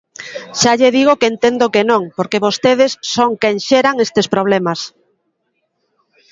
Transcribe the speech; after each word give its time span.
Xa 0.61 0.71
lle 0.79 0.93
digo 0.97 1.19
que 1.19 1.27
entendo 1.33 1.65
que 1.73 1.83
non, 1.91 2.03
porque 2.17 2.43
vostedes 2.45 2.91
son 3.15 3.31
quen 3.41 3.57
xeran 3.67 3.95
estes 4.05 4.27
problemas. 4.33 4.79